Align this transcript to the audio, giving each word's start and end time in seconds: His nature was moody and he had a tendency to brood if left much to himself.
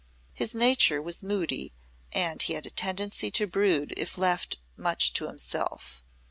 His 0.33 0.55
nature 0.55 0.99
was 0.99 1.21
moody 1.21 1.73
and 2.11 2.41
he 2.41 2.53
had 2.53 2.65
a 2.65 2.71
tendency 2.71 3.29
to 3.33 3.45
brood 3.45 3.93
if 3.95 4.17
left 4.17 4.57
much 4.75 5.13
to 5.13 5.27
himself. 5.27 6.01